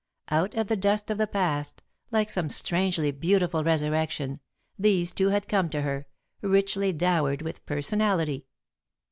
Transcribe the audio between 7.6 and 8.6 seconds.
personality.